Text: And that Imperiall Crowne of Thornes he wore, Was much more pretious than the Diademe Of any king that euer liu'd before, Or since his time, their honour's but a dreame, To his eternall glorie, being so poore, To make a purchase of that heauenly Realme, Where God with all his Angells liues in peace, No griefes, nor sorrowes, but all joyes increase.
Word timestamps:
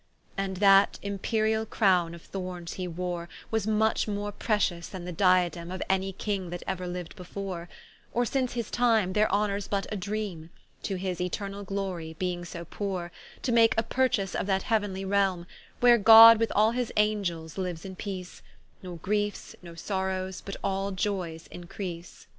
And 0.35 0.57
that 0.57 0.97
Imperiall 1.03 1.67
Crowne 1.67 2.15
of 2.15 2.23
Thornes 2.23 2.73
he 2.73 2.87
wore, 2.87 3.29
Was 3.51 3.67
much 3.67 4.07
more 4.07 4.31
pretious 4.31 4.87
than 4.87 5.05
the 5.05 5.13
Diademe 5.13 5.71
Of 5.71 5.83
any 5.91 6.11
king 6.11 6.49
that 6.49 6.63
euer 6.67 6.87
liu'd 6.91 7.15
before, 7.15 7.69
Or 8.11 8.25
since 8.25 8.53
his 8.53 8.71
time, 8.71 9.13
their 9.13 9.31
honour's 9.31 9.67
but 9.67 9.85
a 9.93 9.95
dreame, 9.95 10.49
To 10.81 10.95
his 10.95 11.21
eternall 11.21 11.63
glorie, 11.63 12.15
being 12.17 12.45
so 12.45 12.65
poore, 12.65 13.11
To 13.43 13.51
make 13.51 13.75
a 13.77 13.83
purchase 13.83 14.33
of 14.33 14.47
that 14.47 14.63
heauenly 14.63 15.05
Realme, 15.07 15.43
Where 15.81 15.99
God 15.99 16.39
with 16.39 16.51
all 16.55 16.71
his 16.71 16.91
Angells 16.97 17.53
liues 17.59 17.85
in 17.85 17.95
peace, 17.95 18.41
No 18.81 18.95
griefes, 19.03 19.53
nor 19.61 19.75
sorrowes, 19.75 20.41
but 20.43 20.57
all 20.63 20.89
joyes 20.91 21.45
increase. 21.51 22.25